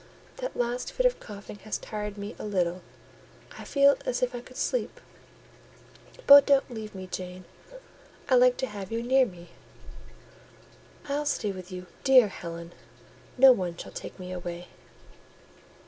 That 0.37 0.57
last 0.57 0.91
fit 0.91 1.05
of 1.05 1.19
coughing 1.19 1.57
has 1.57 1.77
tired 1.77 2.17
me 2.17 2.35
a 2.39 2.43
little; 2.43 2.81
I 3.59 3.63
feel 3.65 3.97
as 4.03 4.23
if 4.23 4.33
I 4.33 4.41
could 4.41 4.57
sleep: 4.57 4.99
but 6.25 6.47
don't 6.47 6.71
leave 6.71 6.95
me, 6.95 7.05
Jane; 7.05 7.45
I 8.27 8.33
like 8.33 8.57
to 8.57 8.65
have 8.65 8.91
you 8.91 9.03
near 9.03 9.27
me." 9.27 9.49
"I'll 11.07 11.27
stay 11.27 11.51
with 11.51 11.71
you, 11.71 11.85
dear 12.03 12.29
Helen: 12.29 12.73
no 13.37 13.51
one 13.51 13.77
shall 13.77 13.91
take 13.91 14.17
me 14.19 14.31
away." 14.31 14.69